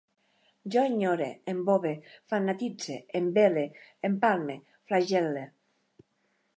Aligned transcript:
Jo 0.75 0.85
enyore, 0.91 1.27
embove, 1.53 1.91
fanatitze, 2.33 2.97
envele, 3.21 3.67
empalme, 4.11 4.57
flagel·le 4.87 5.47